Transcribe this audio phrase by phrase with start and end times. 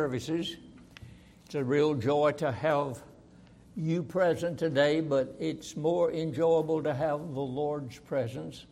[0.00, 0.56] services.
[1.44, 3.02] It's a real joy to have
[3.76, 8.64] you present today, but it's more enjoyable to have the Lord's presence.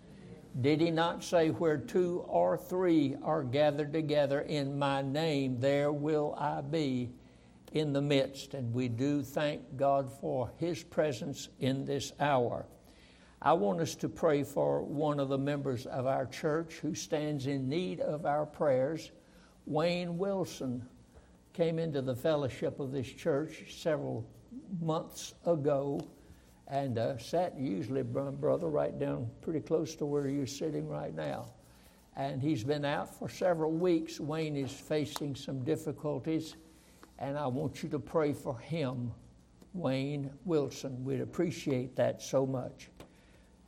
[0.63, 5.93] Did he not say, Where two or three are gathered together in my name, there
[5.93, 7.11] will I be
[7.73, 8.55] in the midst?
[8.55, 12.65] And we do thank God for his presence in this hour.
[13.43, 17.47] I want us to pray for one of the members of our church who stands
[17.47, 19.11] in need of our prayers,
[19.67, 20.89] Wayne Wilson
[21.59, 24.25] came into the fellowship of this church several
[24.81, 25.99] months ago
[26.69, 31.47] and uh, sat usually, brother, right down pretty close to where you're sitting right now.
[32.15, 34.21] And he's been out for several weeks.
[34.21, 36.55] Wayne is facing some difficulties,
[37.19, 39.11] and I want you to pray for him,
[39.73, 41.03] Wayne Wilson.
[41.03, 42.89] We'd appreciate that so much.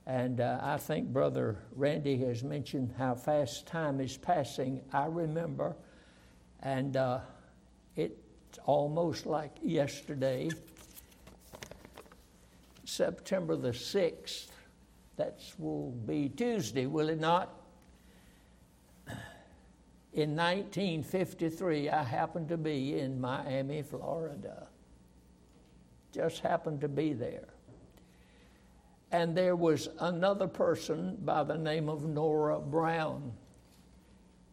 [0.06, 4.80] And uh, I think Brother Randy has mentioned how fast time is passing.
[4.92, 5.75] I remember,
[6.62, 7.19] and uh,
[8.50, 10.50] it's almost like yesterday,
[12.84, 14.48] September the 6th.
[15.16, 17.55] That will be Tuesday, will it not?
[20.12, 24.66] In 1953, I happened to be in Miami, Florida.
[26.12, 27.50] Just happened to be there.
[29.12, 33.30] And there was another person by the name of Nora Brown.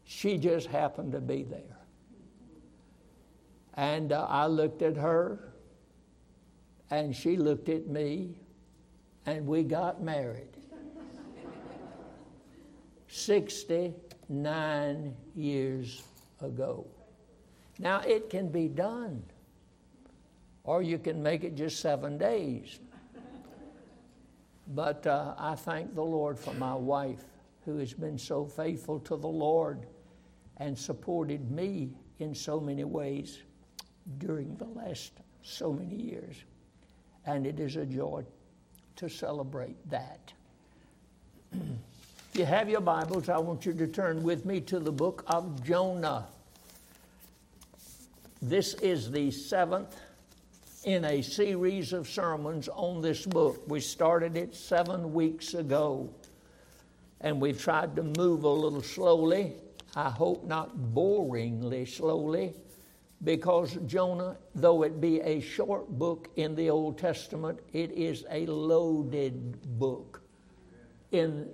[0.04, 1.78] She just happened to be there.
[3.78, 5.54] And uh, I looked at her,
[6.90, 8.40] and she looked at me,
[9.28, 10.50] and we got married.
[13.08, 16.04] 69 years
[16.42, 16.88] ago.
[17.80, 19.22] Now, it can be done,
[20.64, 22.80] or you can make it just seven days.
[24.70, 27.24] But uh, I thank the Lord for my wife
[27.64, 29.86] who has been so faithful to the Lord
[30.58, 33.44] and supported me in so many ways
[34.18, 35.12] during the last
[35.44, 36.36] so many years.
[37.26, 38.24] And it is a joy
[38.96, 40.34] to celebrate that.
[41.54, 41.60] if
[42.34, 45.64] you have your Bibles, I want you to turn with me to the book of
[45.64, 46.28] Jonah.
[48.42, 49.96] This is the seventh
[50.84, 53.62] in a series of sermons on this book.
[53.68, 56.10] We started it seven weeks ago,
[57.20, 59.54] and we've tried to move a little slowly.
[59.96, 62.54] I hope not boringly slowly
[63.24, 68.46] because Jonah, though it be a short book in the Old Testament, it is a
[68.46, 70.22] loaded book
[71.12, 71.50] in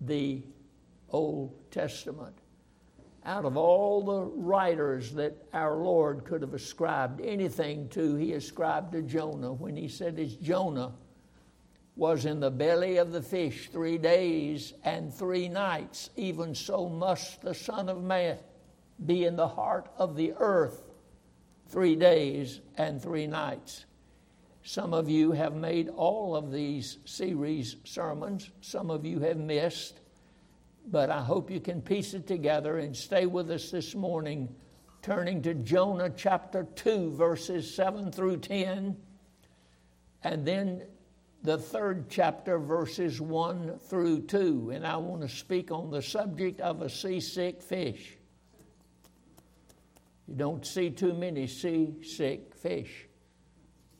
[0.00, 0.42] the
[1.10, 2.36] Old Testament.
[3.24, 8.92] Out of all the writers that our Lord could have ascribed anything to, he ascribed
[8.92, 10.92] to Jonah when he said, As Jonah
[11.96, 17.40] was in the belly of the fish three days and three nights, even so must
[17.40, 18.38] the Son of Man
[19.06, 20.85] be in the heart of the earth
[21.68, 23.86] three days and three nights.
[24.62, 30.00] Some of you have made all of these series sermons, some of you have missed,
[30.88, 34.54] but I hope you can piece it together and stay with us this morning,
[35.02, 38.96] turning to Jonah chapter 2, verses 7 through 10,
[40.24, 40.82] and then
[41.46, 44.72] the third chapter, verses 1 through 2.
[44.74, 48.15] And I want to speak on the subject of a seasick fish.
[50.28, 53.06] You don't see too many seasick fish.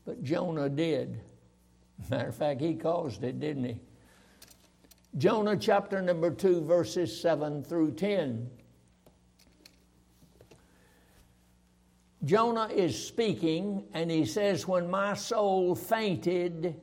[0.04, 1.20] But Jonah did.
[2.10, 3.80] Matter of fact, he caused it, didn't he?
[5.16, 8.50] Jonah chapter number 2, verses 7 through 10.
[12.24, 16.80] Jonah is speaking, and he says, When my soul fainted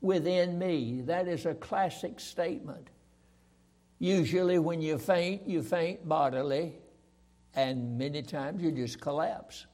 [0.00, 1.02] within me.
[1.02, 2.88] That is a classic statement.
[3.98, 6.74] Usually, when you faint, you faint bodily
[7.56, 9.66] and many times you just collapse.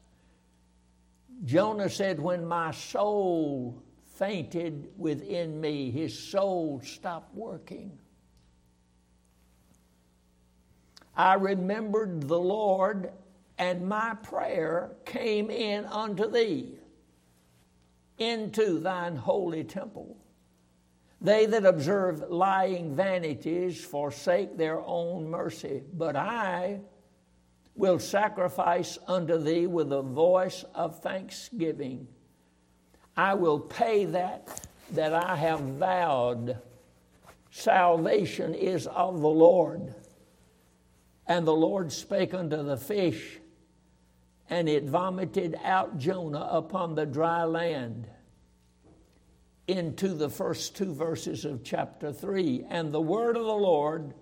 [1.44, 7.98] Jonah said, When my soul fainted within me, his soul stopped working.
[11.16, 13.12] I remembered the Lord,
[13.58, 16.78] and my prayer came in unto thee
[18.18, 20.16] into thine holy temple.
[21.20, 26.80] They that observe lying vanities forsake their own mercy, but I
[27.74, 32.06] will sacrifice unto thee with a voice of thanksgiving.
[33.16, 36.58] I will pay that that I have vowed.
[37.50, 39.94] Salvation is of the Lord.
[41.26, 43.38] And the Lord spake unto the fish,
[44.50, 48.06] and it vomited out Jonah upon the dry land.
[49.68, 52.66] Into the first two verses of chapter 3.
[52.68, 54.12] And the word of the Lord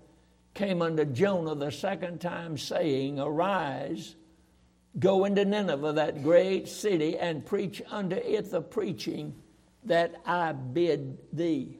[0.54, 4.16] came unto Jonah the second time, saying, Arise
[4.98, 9.34] Go into Nineveh, that great city, and preach unto it the preaching
[9.84, 11.78] that I bid thee.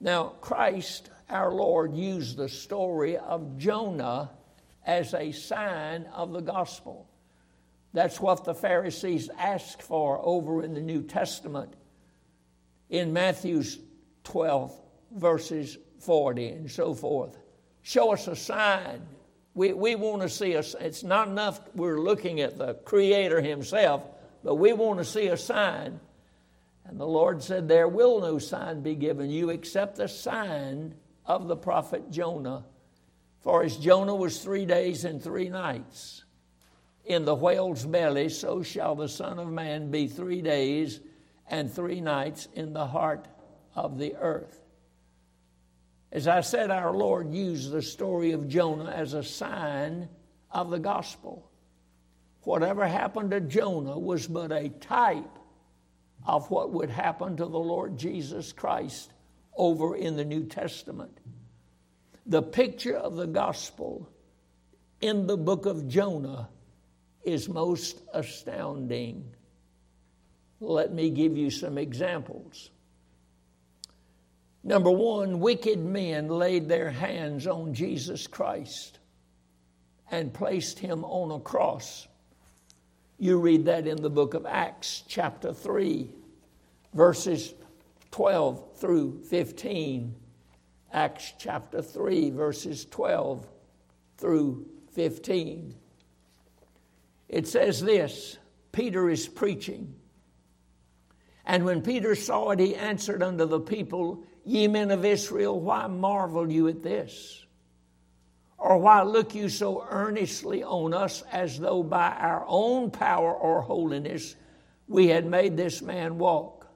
[0.00, 4.30] Now, Christ, our Lord, used the story of Jonah
[4.84, 7.08] as a sign of the gospel.
[7.92, 11.74] That's what the Pharisees asked for over in the New Testament
[12.88, 13.80] in Matthew's
[14.24, 14.80] 12,
[15.10, 17.36] verses 40 and so forth.
[17.86, 19.00] Show us a sign.
[19.54, 20.74] We, we want to see us.
[20.80, 24.02] It's not enough we're looking at the Creator Himself,
[24.42, 26.00] but we want to see a sign.
[26.84, 31.46] And the Lord said, There will no sign be given you except the sign of
[31.46, 32.64] the prophet Jonah.
[33.42, 36.24] For as Jonah was three days and three nights
[37.04, 40.98] in the whale's belly, so shall the Son of Man be three days
[41.48, 43.28] and three nights in the heart
[43.76, 44.65] of the earth.
[46.16, 50.08] As I said, our Lord used the story of Jonah as a sign
[50.50, 51.50] of the gospel.
[52.40, 55.38] Whatever happened to Jonah was but a type
[56.26, 59.12] of what would happen to the Lord Jesus Christ
[59.58, 61.18] over in the New Testament.
[62.24, 64.08] The picture of the gospel
[65.02, 66.48] in the book of Jonah
[67.24, 69.34] is most astounding.
[70.60, 72.70] Let me give you some examples.
[74.66, 78.98] Number one, wicked men laid their hands on Jesus Christ
[80.10, 82.08] and placed him on a cross.
[83.16, 86.10] You read that in the book of Acts, chapter 3,
[86.94, 87.54] verses
[88.10, 90.16] 12 through 15.
[90.92, 93.46] Acts chapter 3, verses 12
[94.18, 95.76] through 15.
[97.28, 98.36] It says this
[98.72, 99.94] Peter is preaching.
[101.44, 105.88] And when Peter saw it, he answered unto the people, Ye men of Israel, why
[105.88, 107.44] marvel you at this?
[108.56, 113.60] Or why look you so earnestly on us as though by our own power or
[113.60, 114.36] holiness
[114.86, 116.68] we had made this man walk?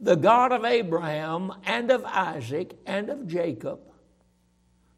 [0.00, 3.80] The God of Abraham and of Isaac and of Jacob,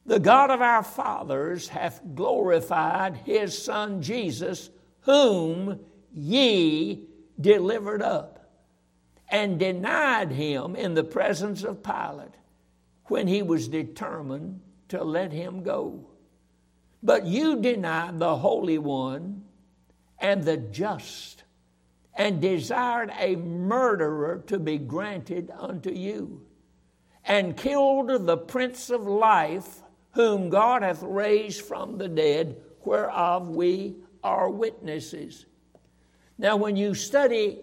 [0.06, 4.70] the God of our fathers, hath glorified his Son Jesus,
[5.00, 5.80] whom
[6.12, 7.08] ye
[7.40, 8.45] delivered up
[9.28, 12.34] and denied him in the presence of Pilate
[13.06, 16.06] when he was determined to let him go.
[17.02, 19.44] But you denied the Holy One
[20.18, 21.44] and the just,
[22.14, 26.42] and desired a murderer to be granted unto you,
[27.24, 29.82] and killed the Prince of Life,
[30.12, 35.46] whom God hath raised from the dead, whereof we are witnesses.
[36.38, 37.60] Now, when you study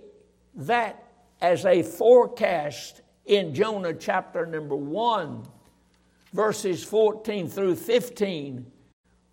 [0.55, 1.02] that
[1.43, 5.43] as a forecast in Jonah chapter number 1,
[6.31, 8.65] verses 14 through 15.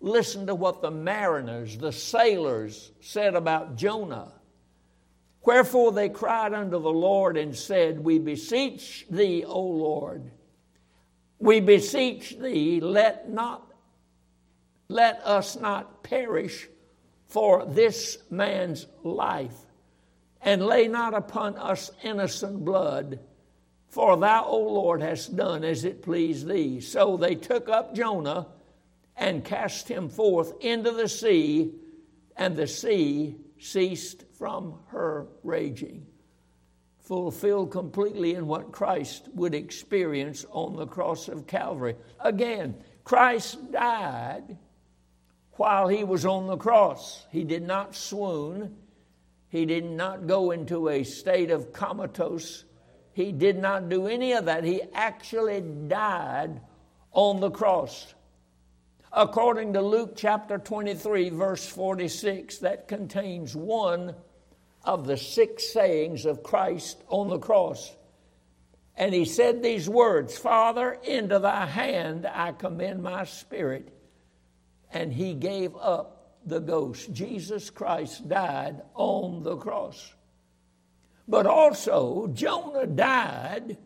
[0.01, 4.33] Listen to what the mariners, the sailors, said about Jonah.
[5.45, 10.29] Wherefore they cried unto the Lord and said, We beseech thee, O Lord,
[11.39, 13.71] we beseech thee, let not
[14.89, 16.67] let us not perish
[17.27, 19.55] for this man's life
[20.41, 23.19] and lay not upon us innocent blood.
[23.89, 26.79] For thou, O Lord, hast done as it pleased thee.
[26.79, 28.47] So they took up Jonah
[29.17, 31.73] and cast him forth into the sea,
[32.35, 36.07] and the sea ceased from her raging.
[36.99, 41.95] Fulfilled completely in what Christ would experience on the cross of Calvary.
[42.19, 44.57] Again, Christ died
[45.53, 47.25] while he was on the cross.
[47.29, 48.77] He did not swoon.
[49.51, 52.63] He did not go into a state of comatose.
[53.11, 54.63] He did not do any of that.
[54.63, 56.61] He actually died
[57.11, 58.13] on the cross.
[59.11, 64.15] According to Luke chapter 23, verse 46, that contains one
[64.85, 67.93] of the six sayings of Christ on the cross.
[68.95, 73.93] And he said these words Father, into thy hand I commend my spirit.
[74.93, 77.11] And he gave up the ghost.
[77.13, 80.13] Jesus Christ died on the cross.
[81.27, 83.77] But also, Jonah died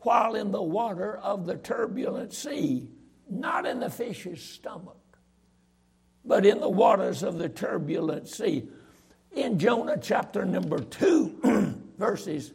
[0.00, 2.88] while in the water of the turbulent sea,
[3.28, 5.18] not in the fish's stomach,
[6.24, 8.68] but in the waters of the turbulent sea.
[9.32, 12.52] In Jonah chapter number 2, verses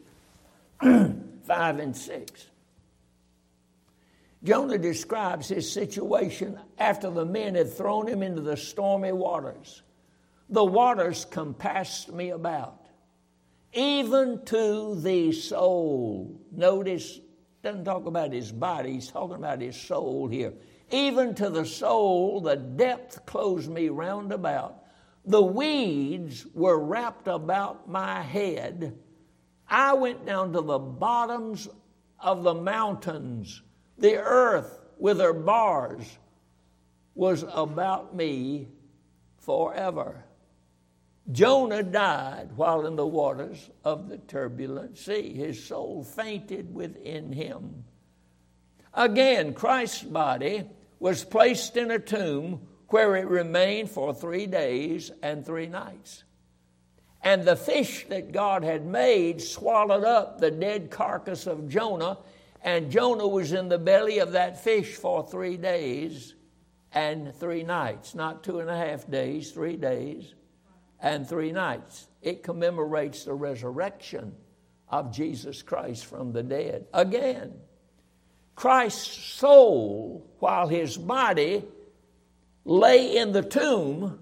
[0.80, 1.18] 5
[1.50, 2.49] and 6.
[4.42, 9.82] Jonah describes his situation after the men had thrown him into the stormy waters.
[10.48, 12.86] The waters compassed me about,
[13.72, 16.40] even to the soul.
[16.50, 17.20] Notice,
[17.62, 20.54] doesn't talk about his body, he's talking about his soul here.
[20.90, 24.84] Even to the soul, the depth closed me round about.
[25.26, 28.98] The weeds were wrapped about my head.
[29.68, 31.68] I went down to the bottoms
[32.18, 33.62] of the mountains.
[34.00, 36.18] The earth with her bars
[37.14, 38.68] was about me
[39.38, 40.24] forever.
[41.30, 45.34] Jonah died while in the waters of the turbulent sea.
[45.34, 47.84] His soul fainted within him.
[48.94, 50.64] Again, Christ's body
[50.98, 56.24] was placed in a tomb where it remained for three days and three nights.
[57.22, 62.18] And the fish that God had made swallowed up the dead carcass of Jonah,
[62.62, 66.34] and Jonah was in the belly of that fish for three days
[66.92, 68.14] and three nights.
[68.14, 70.34] Not two and a half days, three days
[71.00, 72.08] and three nights.
[72.20, 74.34] It commemorates the resurrection
[74.88, 76.86] of Jesus Christ from the dead.
[76.92, 77.54] Again,
[78.54, 81.64] Christ's soul, while his body
[82.66, 84.18] lay in the tomb,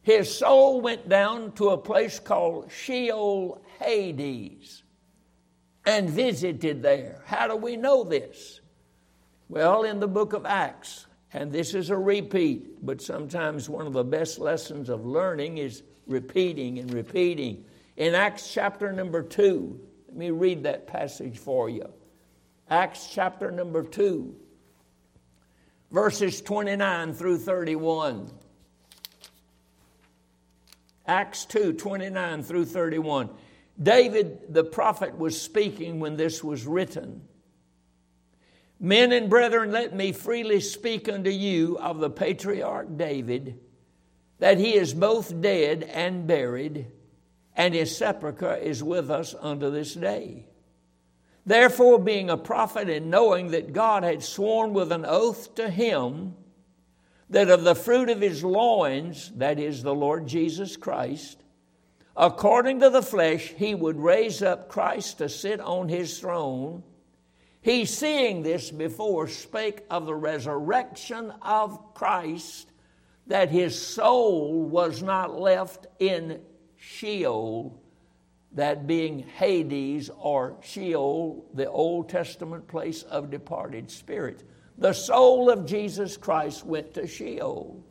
[0.00, 4.81] his soul went down to a place called Sheol Hades
[5.84, 7.22] and visited there.
[7.26, 8.60] How do we know this?
[9.48, 13.92] Well, in the book of Acts, and this is a repeat, but sometimes one of
[13.92, 17.64] the best lessons of learning is repeating and repeating.
[17.96, 21.88] In Acts chapter number 2, let me read that passage for you.
[22.70, 24.34] Acts chapter number 2,
[25.90, 28.30] verses 29 through 31.
[31.06, 33.30] Acts 2 29 through 31.
[33.80, 37.22] David the prophet was speaking when this was written.
[38.78, 43.60] Men and brethren, let me freely speak unto you of the patriarch David,
[44.40, 46.86] that he is both dead and buried,
[47.54, 50.46] and his sepulchre is with us unto this day.
[51.46, 56.34] Therefore, being a prophet and knowing that God had sworn with an oath to him
[57.30, 61.41] that of the fruit of his loins, that is the Lord Jesus Christ,
[62.16, 66.82] according to the flesh, he would raise up Christ to sit on his throne.
[67.60, 72.70] He, seeing this before, spake of the resurrection of Christ,
[73.28, 76.40] that his soul was not left in
[76.76, 77.80] Sheol,
[78.52, 84.42] that being Hades or Sheol, the Old Testament place of departed spirits.
[84.76, 87.84] The soul of Jesus Christ went to Sheol.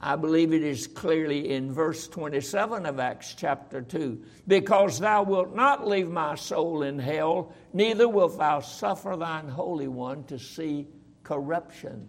[0.00, 5.54] I believe it is clearly in verse 27 of Acts chapter 2 because thou wilt
[5.54, 10.86] not leave my soul in hell, neither wilt thou suffer thine Holy One to see
[11.24, 12.08] corruption.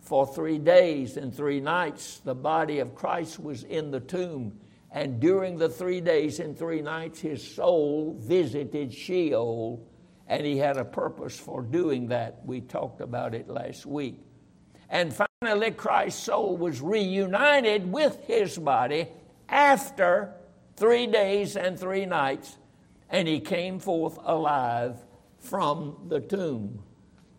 [0.00, 4.58] For three days and three nights, the body of Christ was in the tomb
[4.90, 9.86] and during the three days and three nights, his soul visited Sheol,
[10.26, 12.40] and he had a purpose for doing that.
[12.44, 14.20] We talked about it last week.
[14.90, 19.08] And finally, Christ's soul was reunited with his body
[19.48, 20.32] after
[20.76, 22.56] three days and three nights,
[23.10, 24.96] and he came forth alive
[25.38, 26.82] from the tomb.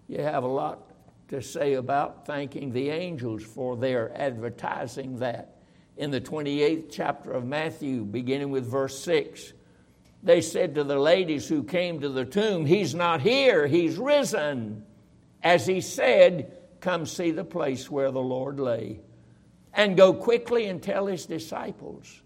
[0.08, 0.92] You have a lot
[1.30, 5.60] to say about thanking the angels for their advertising that
[5.98, 9.54] in the 28th chapter of Matthew, beginning with verse 6.
[10.24, 14.84] They said to the ladies who came to the tomb, He's not here, He's risen.
[15.44, 19.00] As He said, Come see the place where the Lord lay.
[19.74, 22.22] And go quickly and tell His disciples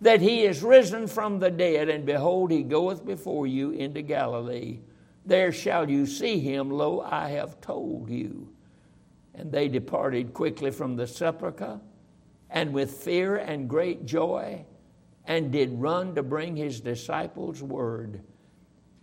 [0.00, 4.80] that He is risen from the dead, and behold, He goeth before you into Galilee.
[5.24, 8.52] There shall you see Him, lo, I have told you.
[9.34, 11.80] And they departed quickly from the sepulchre
[12.50, 14.64] and with fear and great joy,
[15.26, 18.22] and did run to bring his disciples word.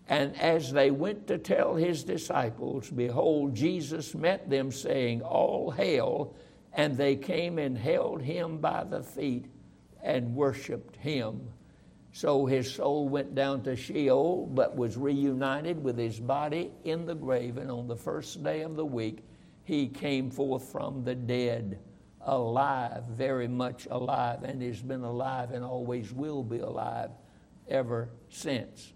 [0.07, 6.35] And as they went to tell his disciples, behold, Jesus met them, saying, All hail.
[6.73, 9.45] And they came and held him by the feet
[10.01, 11.49] and worshiped him.
[12.11, 17.15] So his soul went down to Sheol, but was reunited with his body in the
[17.15, 17.57] grave.
[17.57, 19.23] And on the first day of the week,
[19.63, 21.79] he came forth from the dead
[22.21, 27.11] alive, very much alive, and has been alive and always will be alive
[27.67, 28.93] ever since.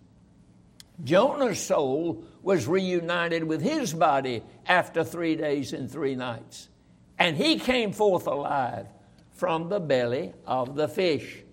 [1.04, 6.70] Jonah's soul was reunited with his body after three days and three nights,
[7.20, 8.88] and he came forth alive
[9.32, 11.44] from the belly of the fish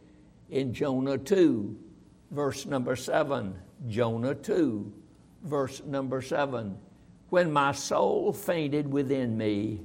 [0.48, 1.76] in Jonah 2,
[2.30, 3.54] verse number 7.
[3.88, 4.92] Jonah 2,
[5.42, 6.78] verse number 7.
[7.28, 9.80] When my soul fainted within me,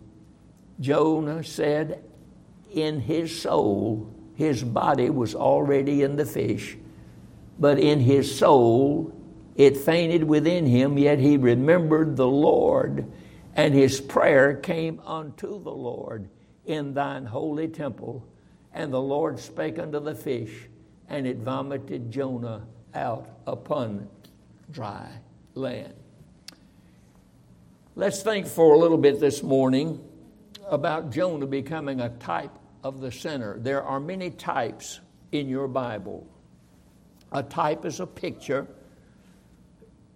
[0.80, 2.04] Jonah said
[2.72, 6.78] in his soul, his body was already in the fish,
[7.58, 9.13] but in his soul
[9.60, 13.12] it fainted within him, yet he remembered the Lord,
[13.54, 16.30] and his prayer came unto the Lord
[16.66, 18.25] in thine holy temple.
[18.74, 20.70] And the Lord spake unto the fish,
[21.10, 24.08] and it vomited Jonah out upon
[24.72, 25.10] dry
[25.56, 25.94] land.
[27.96, 30.01] Let's think for a little bit this morning
[30.70, 33.60] about Jonah becoming a type of the sinner.
[33.60, 35.01] There are many types
[35.34, 36.25] in your Bible.
[37.34, 38.66] A type is a picture,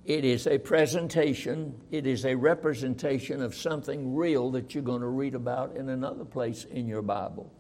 [0.06, 5.08] it is a presentation, it is a representation of something real that you're going to
[5.08, 7.52] read about in another place in your Bible.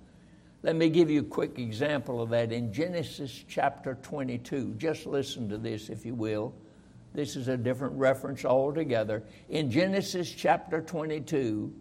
[0.61, 4.75] Let me give you a quick example of that in Genesis chapter 22.
[4.77, 6.53] Just listen to this, if you will.
[7.13, 9.23] This is a different reference altogether.
[9.49, 11.73] In Genesis chapter 22,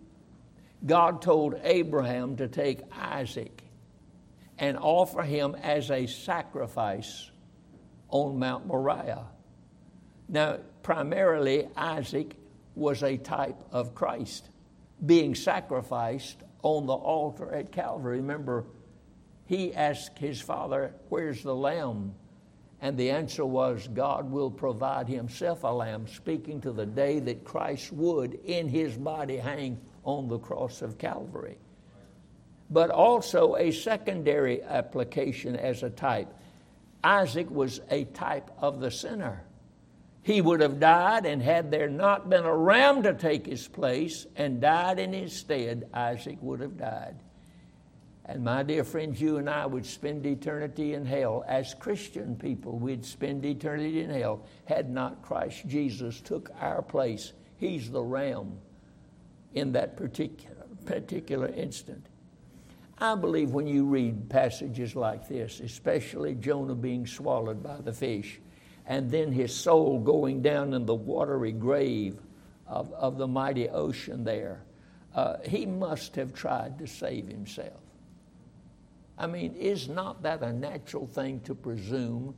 [0.85, 3.62] God told Abraham to take Isaac
[4.59, 7.31] and offer him as a sacrifice
[8.09, 9.26] on Mount Moriah.
[10.32, 12.36] Now, primarily, Isaac
[12.74, 14.48] was a type of Christ
[15.04, 18.16] being sacrificed on the altar at Calvary.
[18.16, 18.64] Remember,
[19.44, 22.14] he asked his father, Where's the lamb?
[22.80, 27.44] And the answer was, God will provide himself a lamb, speaking to the day that
[27.44, 31.58] Christ would in his body hang on the cross of Calvary.
[32.70, 36.32] But also a secondary application as a type.
[37.04, 39.44] Isaac was a type of the sinner.
[40.23, 44.26] He would have died, and had there not been a ram to take his place
[44.37, 47.17] and died in his stead, Isaac would have died.
[48.25, 51.45] And my dear friends, you and I would spend eternity in hell.
[51.49, 57.33] As Christian people, we'd spend eternity in hell had not Christ Jesus took our place.
[57.57, 58.59] He's the ram
[59.55, 62.07] in that particular, particular instant.
[62.99, 68.41] I believe when you read passages like this, especially Jonah being swallowed by the fish,
[68.86, 72.18] and then his soul going down in the watery grave
[72.66, 74.62] of, of the mighty ocean there,
[75.14, 77.80] uh, he must have tried to save himself.
[79.18, 82.34] I mean, is not that a natural thing to presume?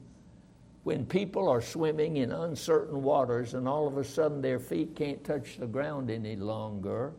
[0.82, 5.24] When people are swimming in uncertain waters and all of a sudden their feet can't
[5.24, 7.14] touch the ground any longer,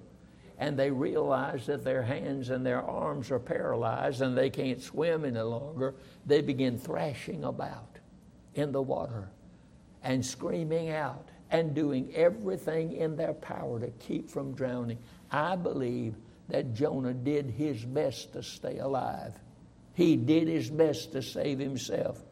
[0.59, 5.25] and they realize that their hands and their arms are paralyzed and they can't swim
[5.25, 7.94] any longer, they begin thrashing about
[8.55, 9.29] in the water
[10.03, 14.97] and screaming out and doing everything in their power to keep from drowning.
[15.31, 16.15] I believe
[16.49, 19.33] that Jonah did his best to stay alive.
[19.93, 22.23] He did his best to save himself.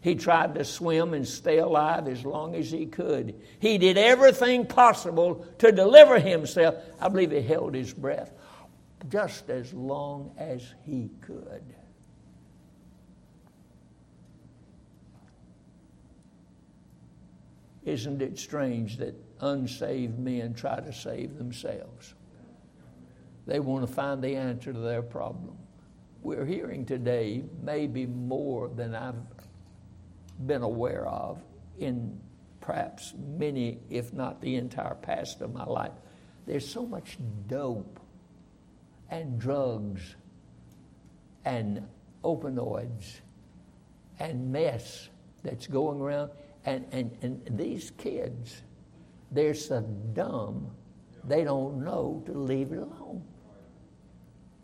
[0.00, 3.34] He tried to swim and stay alive as long as he could.
[3.58, 6.76] He did everything possible to deliver himself.
[6.98, 8.32] I believe he held his breath
[9.08, 11.62] just as long as he could.
[17.90, 22.14] Isn't it strange that unsaved men try to save themselves?
[23.46, 25.56] They want to find the answer to their problem
[26.22, 29.14] we're hearing today maybe more than I've
[30.46, 31.42] been aware of
[31.78, 32.20] in
[32.60, 35.92] perhaps many, if not the entire past of my life.
[36.46, 38.00] There's so much dope
[39.08, 40.16] and drugs
[41.44, 41.86] and
[42.22, 43.20] opioids
[44.18, 45.08] and mess
[45.42, 46.30] that's going around.
[46.64, 48.62] And, and, and these kids,
[49.30, 49.80] they're so
[50.12, 50.70] dumb,
[51.24, 53.22] they don't know to leave it alone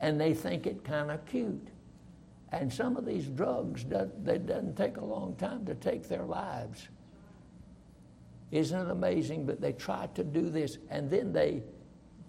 [0.01, 1.69] and they think it kind of cute.
[2.53, 6.89] And some of these drugs, they doesn't take a long time to take their lives.
[8.51, 9.47] Isn't it amazing?
[9.47, 11.63] But they try to do this, and then they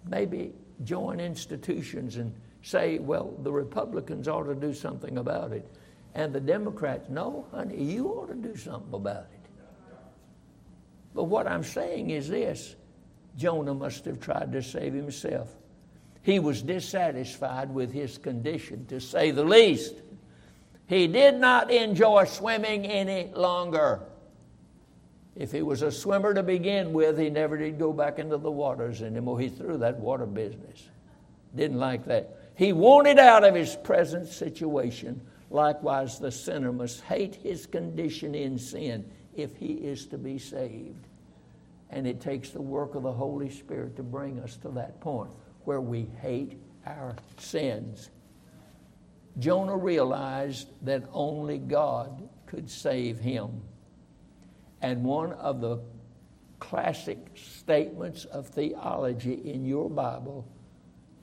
[0.10, 0.54] maybe
[0.84, 5.70] join institutions and say, well, the Republicans ought to do something about it.
[6.16, 9.37] And the Democrats, no, honey, you ought to do something about it.
[11.14, 12.76] But what I'm saying is this
[13.38, 15.56] Jonah must have tried to save himself.
[16.24, 19.94] He was dissatisfied with his condition, to say the least.
[20.88, 24.02] He did not enjoy swimming any longer.
[25.36, 28.52] If he was a swimmer to begin with, he never did go back into the
[28.52, 29.40] waters anymore.
[29.40, 30.90] He threw that water business.
[31.56, 32.38] Didn't like that.
[32.56, 35.22] He wanted out of his present situation.
[35.50, 41.08] Likewise, the sinner must hate his condition in sin if he is to be saved.
[41.90, 45.32] And it takes the work of the Holy Spirit to bring us to that point
[45.64, 48.10] where we hate our sins.
[49.40, 53.62] Jonah realized that only God could save him.
[54.82, 55.80] And one of the
[56.60, 60.48] classic statements of theology in your Bible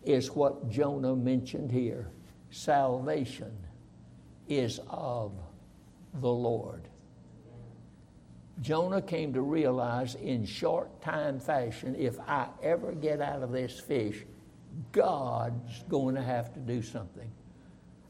[0.05, 2.09] is what Jonah mentioned here
[2.50, 3.53] salvation
[4.48, 5.33] is of
[6.20, 6.83] the Lord.
[8.61, 13.81] Jonah came to realize in short time fashion if I ever get out of this
[13.81, 14.25] fish,
[14.93, 17.31] God's going to have to do something.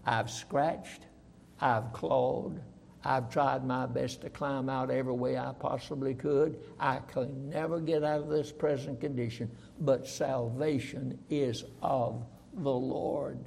[0.04, 1.06] I've scratched,
[1.60, 2.60] I've clawed,
[3.04, 6.58] I've tried my best to climb out every way I possibly could.
[6.80, 13.38] I can never get out of this present condition, but salvation is of the Lord.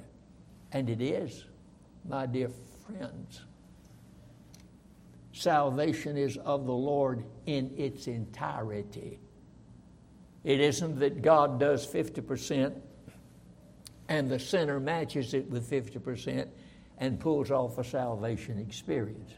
[0.72, 1.44] And it is,
[2.08, 2.50] my dear
[2.86, 3.42] friends.
[5.38, 9.20] Salvation is of the Lord in its entirety.
[10.42, 12.74] It isn't that God does 50%
[14.08, 16.48] and the sinner matches it with 50%
[16.98, 19.30] and pulls off a salvation experience.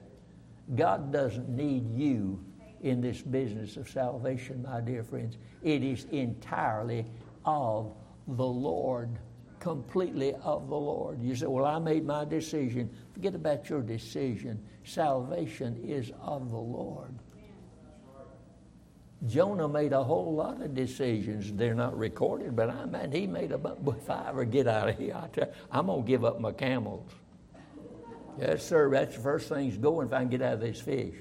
[0.75, 2.43] God doesn't need you
[2.81, 5.37] in this business of salvation, my dear friends.
[5.63, 7.05] It is entirely
[7.45, 7.93] of
[8.27, 9.19] the Lord,
[9.59, 11.21] completely of the Lord.
[11.21, 12.89] You say, Well, I made my decision.
[13.13, 14.65] Forget about your decision.
[14.91, 17.15] Salvation is of the Lord.
[19.29, 21.53] Jonah made a whole lot of decisions.
[21.53, 23.61] They're not recorded, but I mean, he made a.
[23.87, 25.15] If I ever get out of here,
[25.71, 27.09] I am going to give up my camels.
[28.37, 28.91] Yes, sir.
[28.91, 31.15] That's the first thing's going if I can get out of this fish.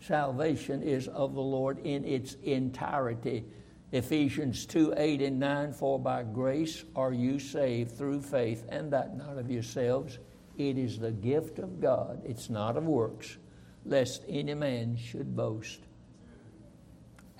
[0.00, 3.46] Salvation is of the Lord in its entirety.
[3.90, 9.16] Ephesians 2 8 and 9 For by grace are you saved through faith, and that
[9.16, 10.20] not of yourselves.
[10.56, 13.38] It is the gift of God, it's not of works,
[13.84, 15.80] lest any man should boast.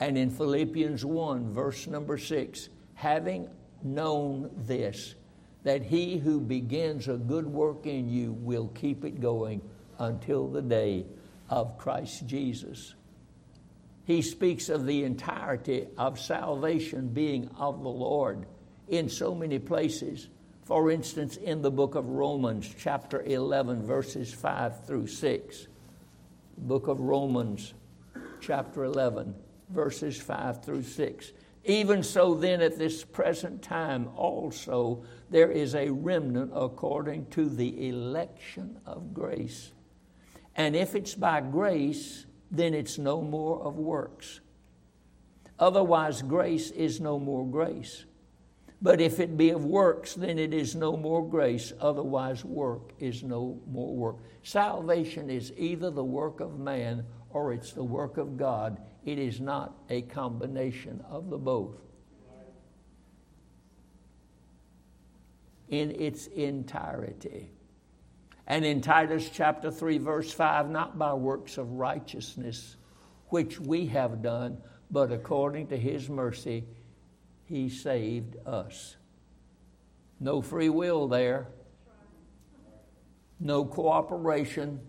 [0.01, 3.49] And in Philippians 1, verse number 6, having
[3.83, 5.15] known this,
[5.63, 9.61] that he who begins a good work in you will keep it going
[9.99, 11.07] until the day
[11.49, 12.95] of Christ Jesus.
[14.05, 18.47] He speaks of the entirety of salvation being of the Lord
[18.89, 20.29] in so many places.
[20.65, 25.67] For instance, in the book of Romans, chapter 11, verses 5 through 6.
[26.59, 27.75] Book of Romans,
[28.41, 29.35] chapter 11,
[29.71, 31.33] verses 5 through 6.
[31.65, 37.89] Even so, then, at this present time also, there is a remnant according to the
[37.89, 39.73] election of grace.
[40.55, 44.41] And if it's by grace, then it's no more of works.
[45.59, 48.05] Otherwise, grace is no more grace.
[48.83, 51.73] But if it be of works, then it is no more grace.
[51.81, 54.17] Otherwise, work is no more work.
[54.43, 58.83] Salvation is either the work of man or it's the work of God.
[59.05, 61.77] It is not a combination of the both.
[65.69, 67.53] In its entirety.
[68.49, 72.77] And in Titus chapter 3, verse 5, not by works of righteousness
[73.29, 74.59] which we have done,
[74.91, 76.65] but according to his mercy,
[77.53, 78.97] he saved us.
[80.19, 81.49] No free will there,
[83.39, 84.81] no cooperation.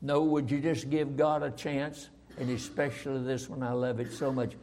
[0.00, 2.08] No, would you just give God a chance?
[2.38, 4.54] and especially this one, I love it so much.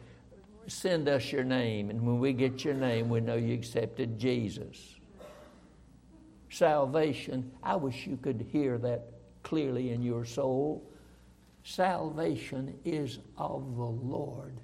[0.66, 4.96] Send us your name, and when we get your name, we know you accepted Jesus.
[6.50, 9.06] Salvation, I wish you could hear that
[9.42, 10.84] clearly in your soul.
[11.64, 14.60] Salvation is of the Lord.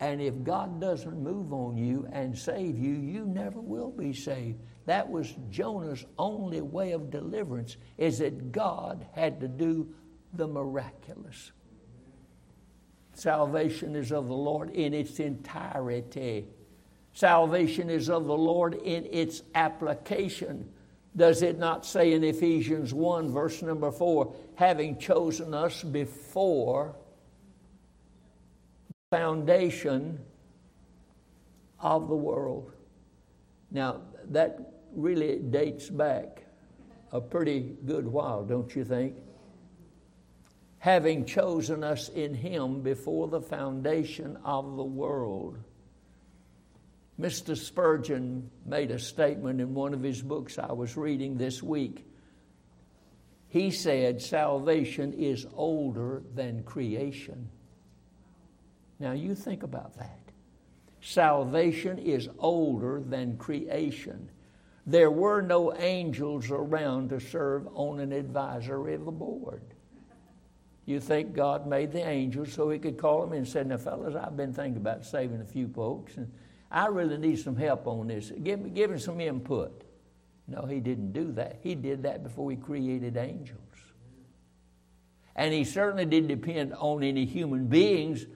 [0.00, 4.60] And if God doesn't move on you and save you, you never will be saved.
[4.84, 9.88] That was Jonah's only way of deliverance, is that God had to do
[10.34, 11.52] the miraculous.
[13.14, 16.46] Salvation is of the Lord in its entirety.
[17.14, 20.68] Salvation is of the Lord in its application.
[21.16, 26.94] Does it not say in Ephesians 1, verse number 4, having chosen us before
[29.10, 30.20] foundation
[31.80, 32.72] of the world?
[33.70, 36.44] Now, that really dates back
[37.12, 39.16] a pretty good while, don't you think?
[40.86, 45.58] having chosen us in Him before the foundation of the world.
[47.18, 47.56] Mr.
[47.56, 52.06] Spurgeon made a statement in one of his books I was reading this week.
[53.48, 57.48] He said, Salvation is older than creation.
[58.98, 60.20] Now, you think about that.
[61.00, 64.30] Salvation is older than creation.
[64.86, 69.62] There were no angels around to serve on an advisory of the board.
[70.86, 74.14] You think God made the angels so he could call them and say, Now, fellas,
[74.14, 76.30] I've been thinking about saving a few folks, and
[76.70, 78.30] I really need some help on this.
[78.42, 79.82] Give me, give me some input.
[80.46, 81.58] No, he didn't do that.
[81.62, 83.60] He did that before he created angels.
[85.34, 88.26] And he certainly didn't depend on any human beings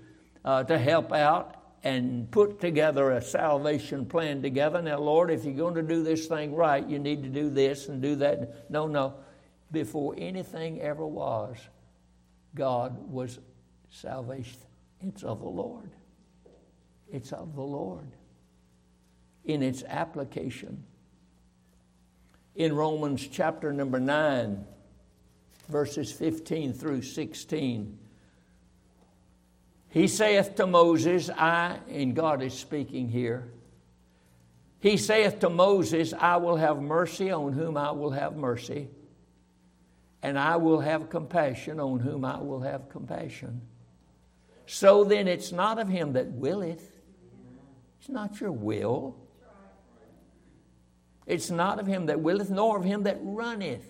[0.45, 4.83] uh, to help out and put together a salvation plan together.
[4.83, 7.89] Now, Lord, if you're going to do this thing right, you need to do this
[7.89, 8.71] and do that.
[8.71, 9.15] No, no.
[9.73, 11.57] Before anything ever was,
[12.55, 13.39] God was
[13.89, 14.59] salvation.
[15.01, 15.91] It's of the Lord.
[17.09, 18.13] It's of the Lord.
[19.45, 20.85] in its application.
[22.55, 24.65] In Romans chapter number 9,
[25.69, 27.99] verses 15 through 16,
[29.91, 33.49] he saith to Moses, I, and God is speaking here,
[34.81, 38.89] he saith to Moses, I will have mercy on whom I will have mercy,
[40.23, 43.61] and I will have compassion on whom I will have compassion.
[44.67, 46.99] So then it's not of him that willeth,
[47.99, 49.17] it's not your will.
[51.27, 53.85] It's not of him that willeth, nor of him that runneth.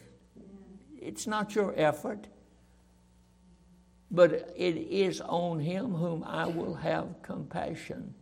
[1.00, 2.26] It's not your effort
[4.11, 8.14] but it is on him whom I will have compassion.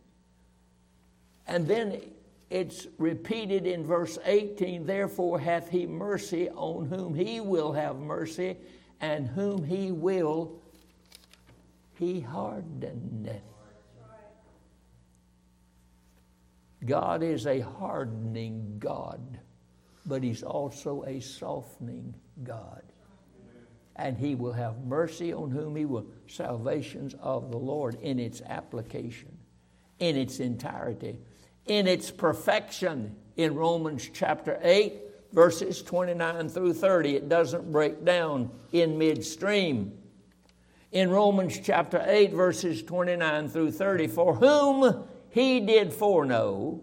[1.47, 2.01] And then
[2.49, 8.57] it's repeated in verse 18 therefore hath he mercy on whom he will have mercy,
[9.01, 10.59] and whom he will,
[11.95, 13.41] he hardeneth.
[16.85, 19.39] God is a hardening God,
[20.05, 22.83] but he's also a softening God
[23.99, 26.05] and he will have mercy on whom he will.
[26.27, 29.37] Salvations of the Lord in its application,
[29.99, 31.19] in its entirety,
[31.65, 33.15] in its perfection.
[33.35, 35.01] In Romans chapter 8,
[35.33, 39.93] verses 29 through 30, it doesn't break down in midstream.
[40.91, 46.81] In Romans chapter 8, verses 29 through 30, for whom he did foreknow,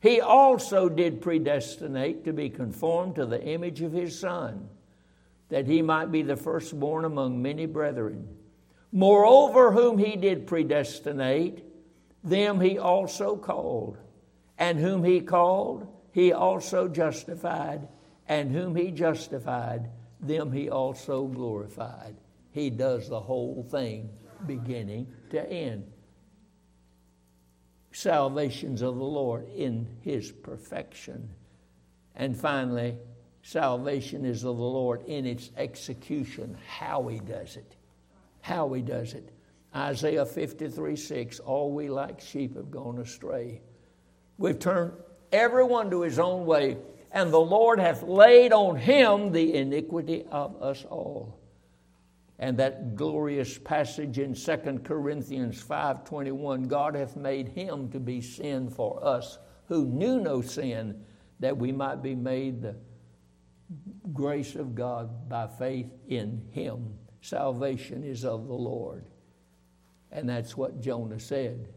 [0.00, 4.68] he also did predestinate to be conformed to the image of his Son
[5.50, 8.28] that he might be the firstborn among many brethren.
[8.92, 11.64] Moreover, whom he did predestinate,
[12.24, 13.98] them he also called.
[14.58, 17.88] And whom he called, he also justified.
[18.26, 22.16] And whom he justified, them he also glorified.
[22.52, 24.10] He does the whole thing,
[24.46, 25.90] beginning to end.
[27.92, 31.30] Salvations of the Lord in his perfection.
[32.14, 32.96] And finally,
[33.42, 37.76] Salvation is of the Lord in its execution, how He does it.
[38.40, 39.30] How He does it.
[39.74, 43.60] Isaiah 53 6 All we like sheep have gone astray.
[44.36, 44.92] We've turned
[45.32, 46.78] everyone to his own way,
[47.12, 51.38] and the Lord hath laid on him the iniquity of us all.
[52.38, 58.70] And that glorious passage in 2 Corinthians 5:21 God hath made him to be sin
[58.70, 61.04] for us who knew no sin
[61.38, 62.76] that we might be made the
[64.12, 66.94] grace of God by faith in Him.
[67.22, 69.04] Salvation is of the Lord.
[70.10, 71.68] And that's what Jonah said.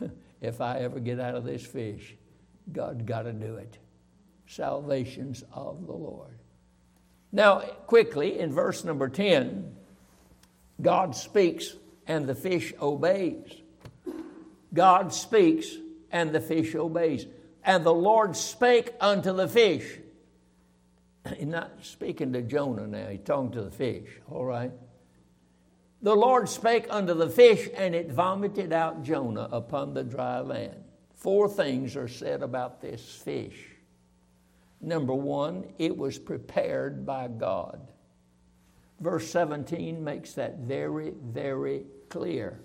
[0.40, 2.16] if I ever get out of this fish,
[2.72, 3.78] God got to do it.
[4.46, 6.38] Salvation's of the Lord.
[7.32, 9.74] Now, quickly, in verse number 10,
[10.80, 11.74] God speaks
[12.06, 13.52] and the fish obeys.
[14.74, 15.68] God speaks
[16.10, 17.26] and the fish obeys.
[17.64, 19.98] And the Lord spake unto the fish
[21.36, 24.72] he's not speaking to Jonah now, he's talking to the fish, all right?
[26.02, 30.82] The Lord spake unto the fish, and it vomited out Jonah upon the dry land.
[31.14, 33.66] Four things are said about this fish.
[34.80, 37.86] Number one, it was prepared by God.
[38.98, 42.60] Verse 17 makes that very, very clear.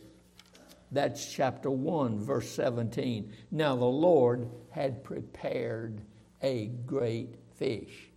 [0.91, 3.33] That's chapter 1, verse 17.
[3.51, 5.99] Now the Lord had prepared
[6.41, 8.09] a great fish.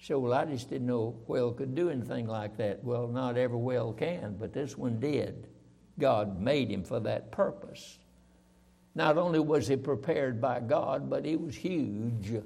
[0.00, 2.84] So, well, I just didn't know a whale could do anything like that.
[2.84, 5.48] Well, not every whale can, but this one did.
[5.98, 7.98] God made him for that purpose.
[8.94, 12.42] Not only was he prepared by God, but he was huge.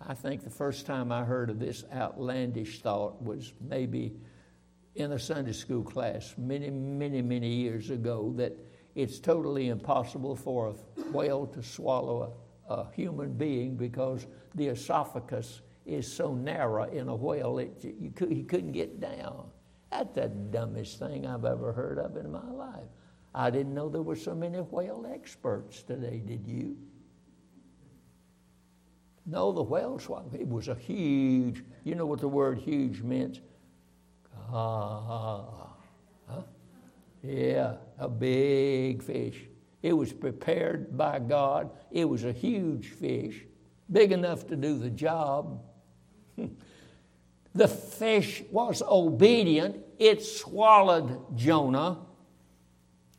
[0.00, 4.14] I think the first time I heard of this outlandish thought was maybe
[4.94, 8.52] in a Sunday school class many, many, many years ago that
[8.94, 12.30] it's totally impossible for a whale to swallow a,
[12.68, 18.42] a human being because the esophagus is so narrow in a whale that you he
[18.42, 19.46] couldn't get down.
[19.90, 22.88] That's the dumbest thing I've ever heard of in my life.
[23.34, 26.76] I didn't know there were so many whale experts today, did you?
[29.26, 33.40] No, the whale swallow, it was a huge, you know what the word huge meant?
[34.52, 35.68] Ah,
[36.28, 36.42] huh?
[37.22, 39.48] Yeah, a big fish.
[39.86, 41.70] It was prepared by God.
[41.92, 43.44] It was a huge fish
[43.92, 45.62] big enough to do the job.
[47.54, 51.98] the fish was obedient, it swallowed Jonah.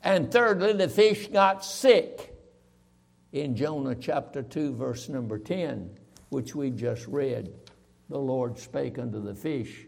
[0.04, 2.36] And thirdly, the fish got sick
[3.32, 5.90] in Jonah chapter 2, verse number 10,
[6.32, 7.54] which we just read.
[8.10, 9.86] The Lord spake unto the fish,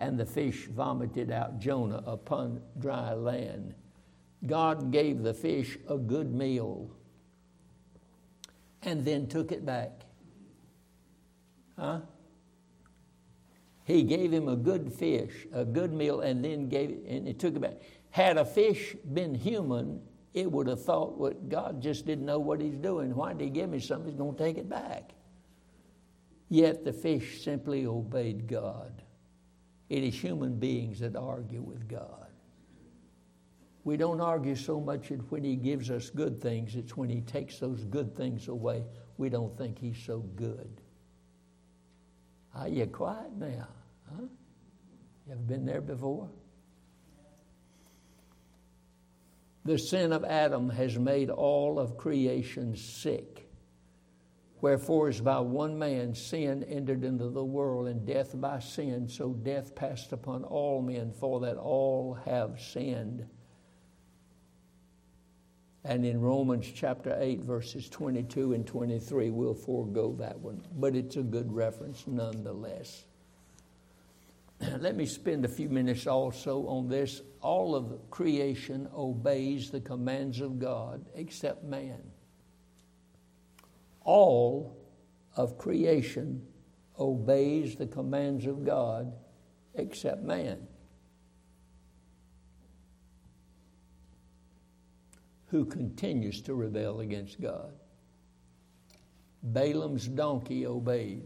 [0.00, 3.76] and the fish vomited out Jonah upon dry land.
[4.44, 6.90] God gave the fish a good meal
[8.82, 9.90] and then took it back?
[11.78, 12.00] Huh?
[13.84, 17.32] He gave him a good fish, a good meal, and then gave it, and he
[17.32, 17.74] took it back.
[18.10, 20.00] Had a fish been human,
[20.34, 23.14] it would have thought what God just didn't know what he's doing.
[23.14, 24.10] Why did he give me something?
[24.10, 25.12] He's going to take it back.
[26.48, 29.02] Yet the fish simply obeyed God.
[29.88, 32.25] It is human beings that argue with God.
[33.86, 37.60] We don't argue so much when He gives us good things, it's when He takes
[37.60, 38.82] those good things away,
[39.16, 40.80] we don't think He's so good.
[42.52, 43.68] Are you quiet now?
[44.10, 44.24] Huh?
[45.24, 46.28] You ever been there before?
[49.64, 53.48] The sin of Adam has made all of creation sick.
[54.60, 59.32] Wherefore, as by one man sin entered into the world, and death by sin, so
[59.32, 63.28] death passed upon all men, for that all have sinned.
[65.86, 71.14] And in Romans chapter 8, verses 22 and 23, we'll forego that one, but it's
[71.14, 73.04] a good reference nonetheless.
[74.60, 77.22] Let me spend a few minutes also on this.
[77.40, 82.02] All of creation obeys the commands of God except man.
[84.02, 84.76] All
[85.36, 86.42] of creation
[86.98, 89.12] obeys the commands of God
[89.76, 90.66] except man.
[95.56, 97.72] Who continues to rebel against God.
[99.42, 101.22] Balaam's donkey obeyed.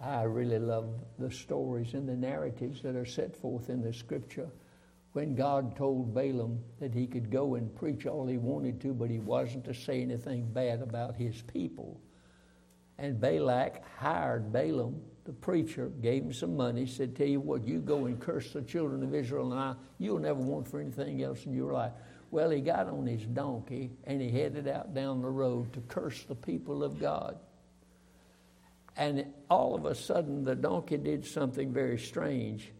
[0.00, 4.48] I really love the stories and the narratives that are set forth in the scripture.
[5.12, 9.10] When God told Balaam that he could go and preach all he wanted to, but
[9.10, 12.00] he wasn't to say anything bad about his people.
[12.98, 17.78] And Balak hired Balaam, the preacher, gave him some money, said, Tell you what, you
[17.78, 21.46] go and curse the children of Israel, and I, you'll never want for anything else
[21.46, 21.92] in your life.
[22.30, 26.22] Well, he got on his donkey and he headed out down the road to curse
[26.24, 27.38] the people of God.
[28.96, 32.72] And all of a sudden, the donkey did something very strange.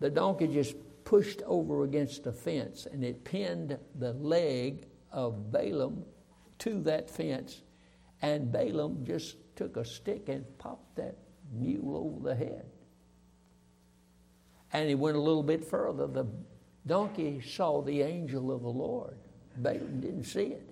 [0.00, 6.04] The donkey just pushed over against a fence and it pinned the leg of Balaam
[6.60, 7.62] to that fence.
[8.20, 11.16] And Balaam just took a stick and popped that
[11.52, 12.66] mule over the head.
[14.72, 16.06] And he went a little bit further.
[16.06, 16.26] The
[16.88, 19.16] donkey saw the angel of the Lord.
[19.56, 20.68] Balaam didn't see it.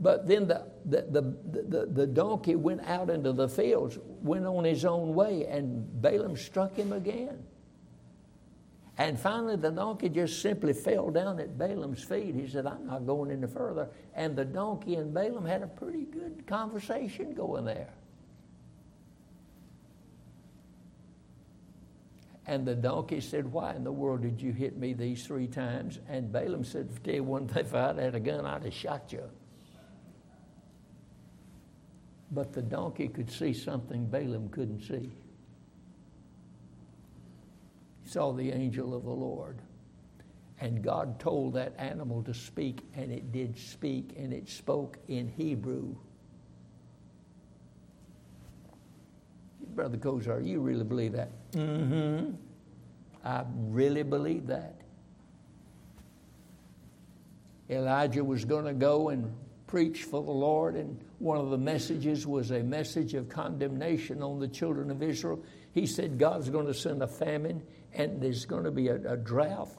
[0.00, 1.20] But then the, the, the,
[1.68, 6.36] the, the donkey went out into the fields, went on his own way, and Balaam
[6.36, 7.38] struck him again.
[8.98, 12.34] And finally, the donkey just simply fell down at Balaam's feet.
[12.34, 13.88] He said, I'm not going any further.
[14.14, 17.88] And the donkey and Balaam had a pretty good conversation going there.
[22.46, 26.00] And the donkey said, Why in the world did you hit me these three times?
[26.08, 29.12] And Balaam said, Tell you one thing, if I had a gun, I'd have shot
[29.12, 29.22] you.
[32.32, 35.12] But the donkey could see something Balaam couldn't see.
[38.02, 39.60] He saw the angel of the Lord.
[40.58, 45.28] And God told that animal to speak, and it did speak, and it spoke in
[45.28, 45.96] Hebrew.
[49.74, 51.30] Brother Kozar, you really believe that?
[51.52, 52.32] Mm-hmm.
[53.24, 54.76] I really believe that.
[57.70, 59.32] Elijah was going to go and
[59.66, 64.38] preach for the Lord, and one of the messages was a message of condemnation on
[64.38, 65.42] the children of Israel.
[65.72, 67.62] He said God's going to send a famine,
[67.94, 69.70] and there's going to be a, a drought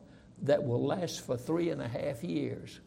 [0.41, 2.79] that will last for three and a half years.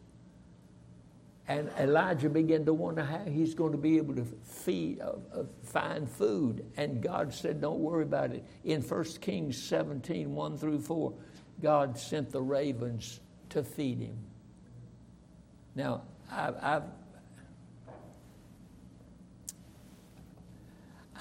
[1.49, 5.43] And Elijah began to wonder how he's going to be able to feed, uh, uh,
[5.63, 6.65] find food.
[6.75, 8.45] And God said, Don't worry about it.
[8.65, 11.13] In 1 Kings 17 1 through 4,
[11.61, 14.17] God sent the ravens to feed him.
[15.73, 16.83] Now, I've, I've,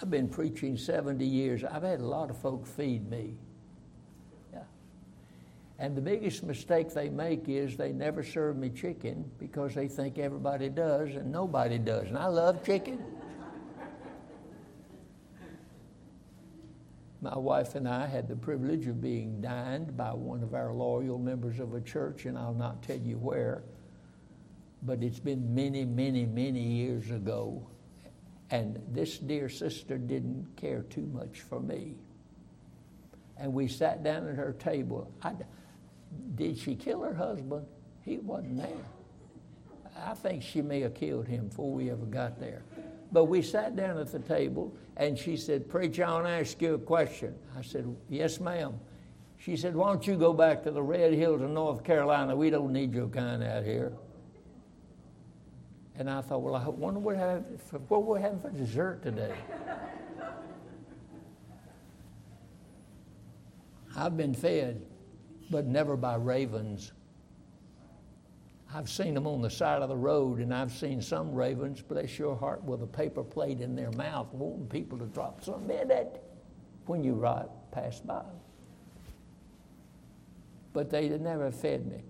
[0.03, 1.63] I've been preaching 70 years.
[1.63, 3.37] I've had a lot of folk feed me.
[5.79, 10.19] And the biggest mistake they make is they never serve me chicken because they think
[10.19, 12.09] everybody does and nobody does.
[12.09, 13.05] And I love chicken.
[17.21, 21.19] My wife and I had the privilege of being dined by one of our loyal
[21.19, 23.65] members of a church, and I'll not tell you where,
[24.83, 27.67] but it's been many, many, many years ago.
[28.51, 31.97] And this dear sister didn't care too much for me.
[33.37, 35.11] And we sat down at her table.
[35.23, 35.33] I,
[36.35, 37.67] did she kill her husband?
[38.03, 38.85] He wasn't there.
[40.05, 42.63] I think she may have killed him before we ever got there.
[43.13, 46.61] But we sat down at the table and she said, Preacher, I want to ask
[46.61, 47.35] you a question.
[47.57, 48.79] I said, Yes, ma'am.
[49.39, 52.37] She said, Why don't you go back to the Red Hills of North Carolina?
[52.37, 53.93] We don't need your kind out here.
[55.99, 57.45] And I thought, well, I wonder what, have,
[57.89, 59.35] what we're having for dessert today.
[63.97, 64.83] I've been fed,
[65.51, 66.93] but never by ravens.
[68.75, 72.19] I've seen them on the side of the road, and I've seen some ravens, bless
[72.19, 75.91] your heart, with a paper plate in their mouth, wanting people to drop some in
[75.91, 76.23] it
[76.87, 78.25] when you ride past by.
[80.73, 82.03] But they never fed me.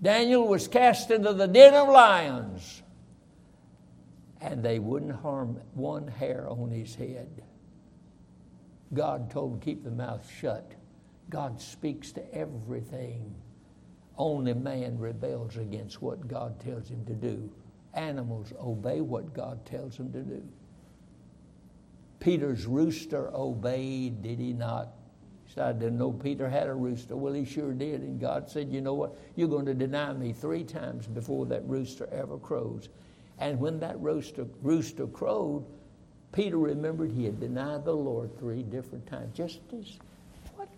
[0.00, 2.82] Daniel was cast into the den of lions,
[4.40, 7.42] and they wouldn't harm one hair on his head.
[8.94, 10.72] God told him keep the mouth shut.
[11.30, 13.34] God speaks to everything.
[14.16, 17.50] Only man rebels against what God tells him to do.
[17.94, 20.42] Animals obey what God tells them to do.
[22.20, 24.88] Peter's rooster obeyed, did he not?
[25.46, 27.16] He said, I didn't know Peter had a rooster.
[27.16, 28.02] Well, he sure did.
[28.02, 29.16] And God said, You know what?
[29.36, 32.88] You're going to deny me three times before that rooster ever crows.
[33.38, 35.64] And when that rooster, rooster crowed,
[36.32, 39.34] Peter remembered he had denied the Lord three different times.
[39.34, 39.98] Just as,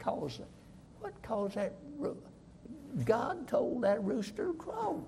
[0.00, 0.40] caused?
[1.00, 1.74] What caused that?
[3.04, 5.04] God told that rooster to crow.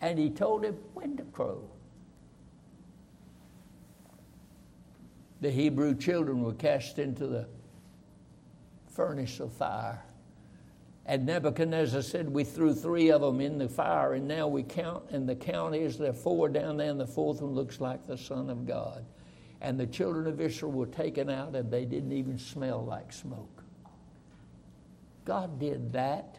[0.00, 1.68] And he told him when to crow.
[5.40, 7.46] The Hebrew children were cast into the
[8.88, 10.02] furnace of fire.
[11.06, 15.10] And Nebuchadnezzar said, We threw three of them in the fire, and now we count,
[15.10, 18.06] and the count is there are four down there, and the fourth one looks like
[18.06, 19.04] the Son of God.
[19.60, 23.63] And the children of Israel were taken out, and they didn't even smell like smoke.
[25.24, 26.38] God did that.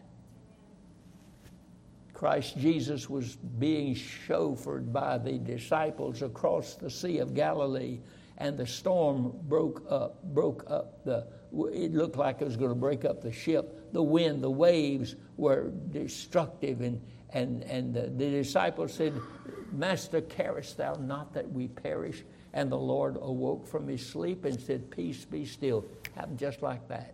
[2.13, 7.99] Christ Jesus was being chauffeured by the disciples across the Sea of Galilee,
[8.37, 11.27] and the storm broke up, broke up the.
[11.73, 13.91] It looked like it was going to break up the ship.
[13.93, 19.13] The wind, the waves were destructive, and and and the, the disciples said,
[19.73, 22.23] "Master, carest thou not that we perish?"
[22.53, 26.87] And the Lord awoke from his sleep and said, "Peace, be still." Happened just like
[26.87, 27.13] that.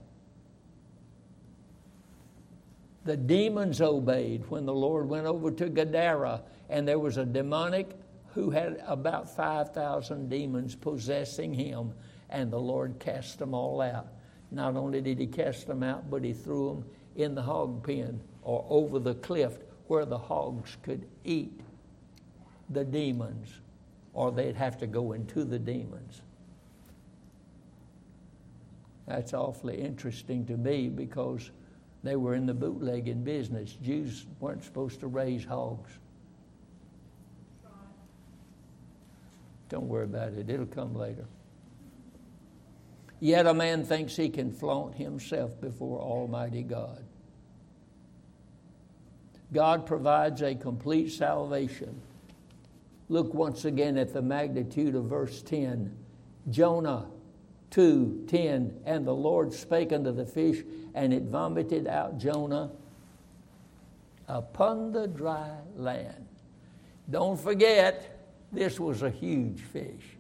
[3.03, 7.95] The demons obeyed when the Lord went over to Gadara, and there was a demonic
[8.33, 11.93] who had about 5,000 demons possessing him,
[12.29, 14.07] and the Lord cast them all out.
[14.51, 16.85] Not only did he cast them out, but he threw them
[17.15, 21.59] in the hog pen or over the cliff where the hogs could eat
[22.69, 23.49] the demons,
[24.13, 26.21] or they'd have to go into the demons.
[29.07, 31.51] That's awfully interesting to me because
[32.03, 33.73] they were in the bootlegging business.
[33.81, 35.91] Jews weren't supposed to raise hogs.
[39.69, 41.25] Don't worry about it, it'll come later.
[43.19, 47.03] Yet a man thinks he can flaunt himself before Almighty God.
[49.53, 52.01] God provides a complete salvation.
[53.09, 55.95] Look once again at the magnitude of verse 10.
[56.49, 57.05] Jonah
[57.72, 58.82] 2 10.
[58.86, 60.63] And the Lord spake unto the fish,
[60.93, 62.72] and it vomited out Jonah
[64.28, 66.28] upon the dry land.
[67.09, 68.19] Don't forget,
[68.51, 70.17] this was a huge fish.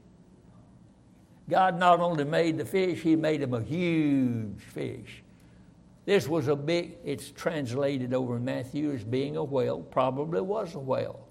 [1.49, 5.23] God not only made the fish, He made him a huge fish.
[6.05, 10.75] This was a big, it's translated over in Matthew as being a whale, probably was
[10.75, 11.27] a whale.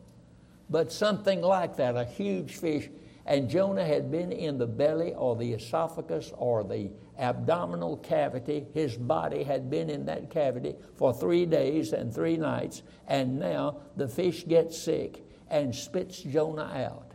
[0.69, 2.89] But something like that, a huge fish.
[3.27, 8.67] And Jonah had been in the belly or the esophagus or the abdominal cavity.
[8.73, 12.83] His body had been in that cavity for three days and three nights.
[13.07, 17.13] And now the fish gets sick and spits Jonah out.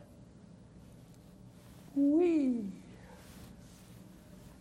[1.96, 2.66] Wee.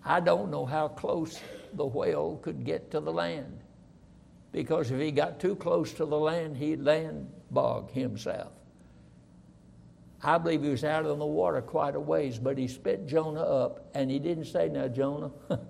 [0.04, 1.40] I don't know how close
[1.72, 3.60] the whale could get to the land.
[4.52, 8.52] Because if he got too close to the land, he'd land bog himself.
[10.24, 13.42] I believe he was out on the water quite a ways, but he spit Jonah
[13.42, 15.30] up, and he didn't say, Now, Jonah,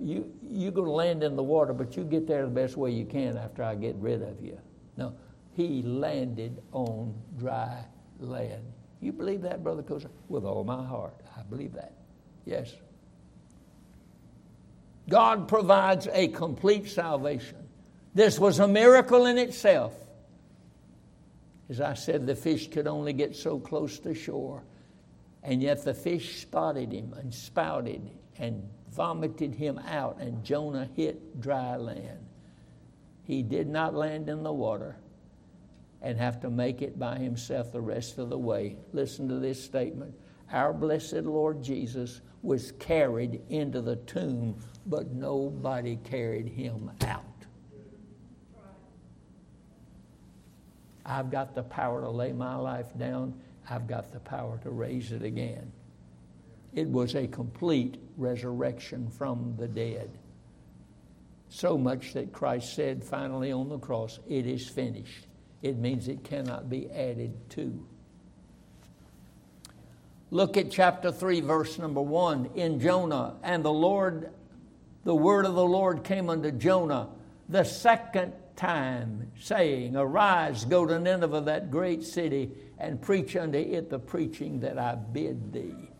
[0.00, 2.90] you, you're going to land in the water, but you get there the best way
[2.90, 4.58] you can after I get rid of you.
[4.96, 5.14] No,
[5.52, 7.84] he landed on dry
[8.18, 8.64] land.
[9.00, 10.10] You believe that, Brother Kosa?
[10.28, 11.92] With all my heart, I believe that.
[12.44, 12.74] Yes.
[15.08, 17.56] God provides a complete salvation.
[18.14, 19.94] This was a miracle in itself.
[21.70, 24.64] As I said, the fish could only get so close to shore,
[25.44, 31.40] and yet the fish spotted him and spouted and vomited him out, and Jonah hit
[31.40, 32.26] dry land.
[33.22, 34.96] He did not land in the water
[36.02, 38.76] and have to make it by himself the rest of the way.
[38.92, 40.12] Listen to this statement
[40.50, 44.56] Our blessed Lord Jesus was carried into the tomb,
[44.86, 47.29] but nobody carried him out.
[51.10, 53.34] I've got the power to lay my life down,
[53.68, 55.72] I've got the power to raise it again.
[56.72, 60.10] It was a complete resurrection from the dead.
[61.48, 65.26] So much that Christ said finally on the cross, It is finished.
[65.62, 67.84] It means it cannot be added to.
[70.30, 73.34] Look at chapter 3, verse number 1 in Jonah.
[73.42, 74.30] And the Lord,
[75.02, 77.08] the word of the Lord came unto Jonah
[77.48, 83.88] the second time, saying, Arise, go to Nineveh, that great city, and preach unto it
[83.88, 85.90] the preaching that I bid thee.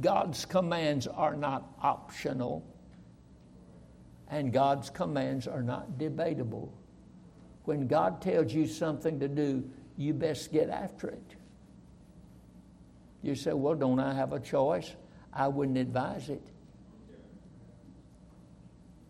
[0.00, 2.66] God's commands are not optional,
[4.28, 6.72] and God's commands are not debatable.
[7.64, 9.68] When God tells you something to do,
[9.98, 11.36] you best get after it.
[13.22, 14.94] You say, Well, don't I have a choice?
[15.32, 16.42] I wouldn't advise it.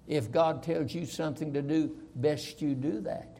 [0.08, 3.38] If God tells you something to do, best you do that.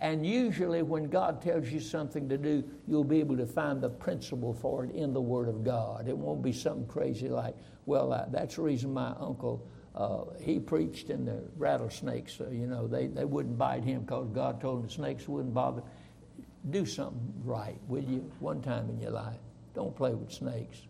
[0.00, 3.88] And usually, when God tells you something to do, you'll be able to find the
[3.88, 6.08] principle for it in the Word of God.
[6.08, 10.60] It won't be something crazy like, well, uh, that's the reason my uncle, uh, he
[10.60, 14.80] preached in the rattlesnakes, uh, you know, they, they wouldn't bite him because God told
[14.80, 15.82] him the snakes wouldn't bother.
[16.70, 19.38] Do something right, will you, one time in your life.
[19.74, 20.82] Don't play with snakes.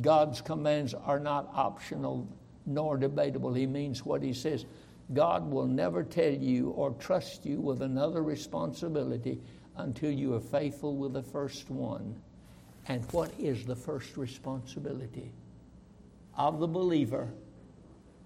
[0.00, 2.28] God's commands are not optional
[2.66, 3.52] nor debatable.
[3.52, 4.66] He means what He says.
[5.14, 9.40] God will never tell you or trust you with another responsibility
[9.76, 12.20] until you are faithful with the first one.
[12.88, 15.32] And what is the first responsibility?
[16.36, 17.28] Of the believer,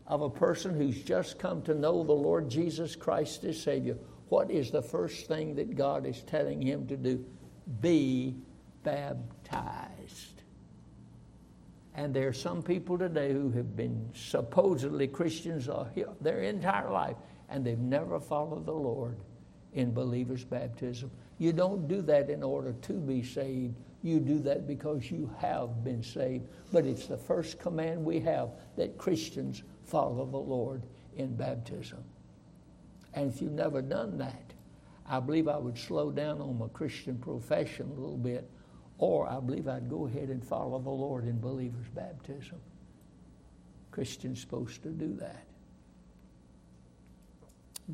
[0.07, 3.97] of a person who's just come to know the Lord Jesus Christ as Savior
[4.28, 7.24] what is the first thing that God is telling him to do?
[7.80, 8.34] Be
[8.82, 10.36] baptized.
[11.97, 15.87] And there are some people today who have been supposedly Christians uh,
[16.21, 17.17] their entire life,
[17.49, 19.17] and they've never followed the Lord
[19.73, 21.11] in believers' baptism.
[21.39, 23.75] You don't do that in order to be saved.
[24.03, 26.45] You do that because you have been saved.
[26.71, 30.83] But it's the first command we have that Christians follow the Lord
[31.17, 32.05] in baptism.
[33.15, 34.53] And if you've never done that,
[35.09, 38.51] I believe I would slow down on my Christian profession a little bit,
[38.99, 42.59] or I believe I'd go ahead and follow the Lord in believer's baptism.
[43.91, 45.45] Christian's supposed to do that.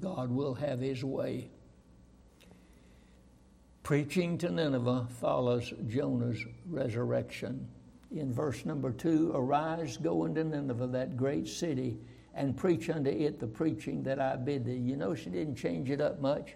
[0.00, 1.50] God will have his way.
[3.82, 7.68] Preaching to Nineveh follows Jonah's resurrection.
[8.10, 11.98] In verse number two, arise, go into Nineveh, that great city
[12.34, 14.76] and preach unto it the preaching that I bid thee.
[14.76, 16.54] You know, she didn't change it up much.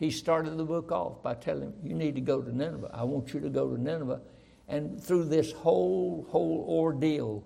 [0.00, 2.90] He started the book off by telling him, You need to go to Nineveh.
[2.92, 4.20] I want you to go to Nineveh.
[4.66, 7.44] And through this whole, whole ordeal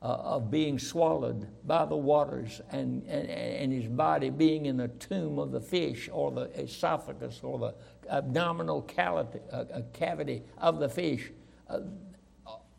[0.00, 4.88] uh, of being swallowed by the waters and, and, and his body being in the
[4.88, 7.74] tomb of the fish or the esophagus or the
[8.08, 11.32] abdominal cavity, uh, cavity of the fish,
[11.68, 11.80] uh,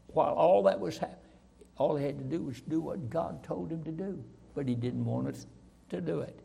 [0.07, 1.19] while all that was happening,
[1.77, 4.23] all he had to do was do what God told him to do
[4.55, 5.45] but he didn't want us
[5.89, 6.39] to do it.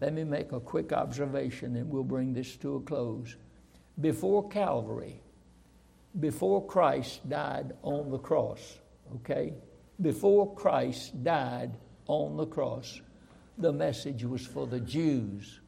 [0.00, 3.36] Let me make a quick observation and we'll bring this to a close.
[4.00, 5.22] Before Calvary,
[6.20, 8.78] before Christ died on the cross,
[9.16, 9.54] okay?
[10.00, 11.76] Before Christ died
[12.06, 13.00] on the cross,
[13.58, 15.60] the message was for the Jews.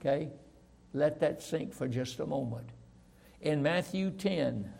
[0.00, 0.30] Okay?
[0.92, 2.68] Let that sink for just a moment.
[3.40, 4.70] In Matthew 10,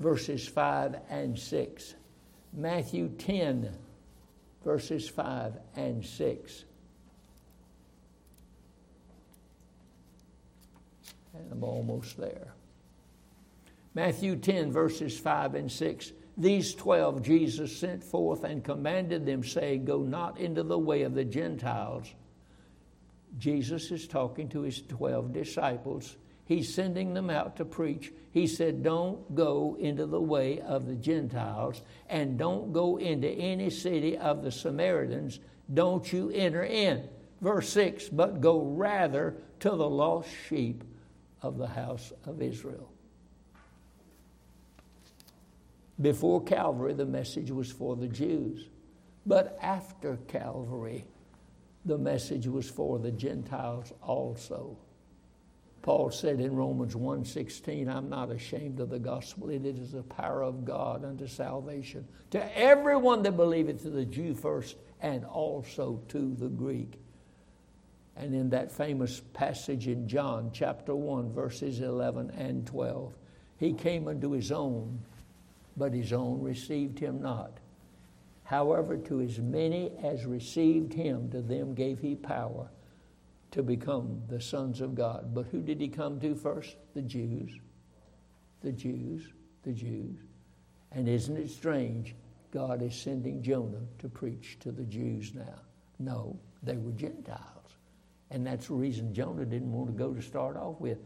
[0.00, 1.94] verses 5 and 6,
[2.52, 3.74] Matthew 10,
[4.64, 6.64] verses 5 and 6.
[11.38, 12.54] And I'm almost there.
[13.94, 16.12] Matthew 10, verses 5 and 6.
[16.36, 21.14] These twelve Jesus sent forth and commanded them, saying, Go not into the way of
[21.14, 22.06] the Gentiles.
[23.38, 26.16] Jesus is talking to his twelve disciples
[26.48, 28.10] He's sending them out to preach.
[28.32, 33.68] He said, Don't go into the way of the Gentiles and don't go into any
[33.68, 35.40] city of the Samaritans.
[35.74, 37.06] Don't you enter in.
[37.42, 40.84] Verse 6 But go rather to the lost sheep
[41.42, 42.90] of the house of Israel.
[46.00, 48.68] Before Calvary, the message was for the Jews.
[49.26, 51.04] But after Calvary,
[51.84, 54.78] the message was for the Gentiles also.
[55.82, 59.48] Paul said in Romans 1:16, I'm not ashamed of the gospel.
[59.48, 64.34] It is the power of God unto salvation to everyone that believeth, to the Jew
[64.34, 67.00] first, and also to the Greek.
[68.18, 73.14] And in that famous passage in John chapter 1, verses 11 and 12,
[73.58, 74.98] he came unto his own,
[75.76, 77.58] but his own received him not.
[78.42, 82.68] However, to as many as received him, to them gave he power
[83.52, 85.32] to become the sons of God.
[85.32, 86.76] But who did he come to first?
[86.94, 87.52] The Jews.
[88.62, 89.28] The Jews.
[89.62, 90.18] The Jews.
[90.90, 92.16] And isn't it strange?
[92.50, 95.60] God is sending Jonah to preach to the Jews now.
[96.00, 97.57] No, they were Gentiles.
[98.30, 100.98] And that's the reason Jonah didn't want to go to start off with.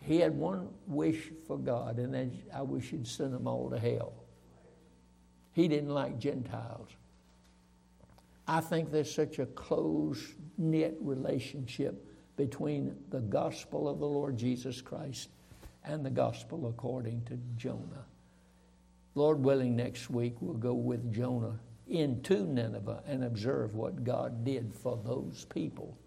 [0.00, 3.78] He had one wish for God, and that I wish he'd send them all to
[3.78, 4.12] hell.
[5.52, 6.88] He didn't like Gentiles.
[8.46, 12.06] I think there's such a close knit relationship
[12.36, 15.30] between the gospel of the Lord Jesus Christ
[15.84, 18.06] and the gospel according to Jonah.
[19.14, 21.58] Lord willing, next week we'll go with Jonah
[21.88, 25.98] into Nineveh and observe what God did for those people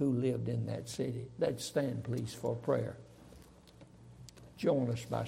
[0.00, 1.28] who lived in that city.
[1.38, 2.96] Let's stand, please, for prayer.
[4.56, 5.24] Join us by